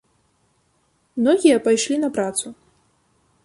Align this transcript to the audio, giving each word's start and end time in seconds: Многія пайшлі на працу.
Многія 1.21 1.57
пайшлі 1.69 1.97
на 2.05 2.09
працу. 2.19 2.47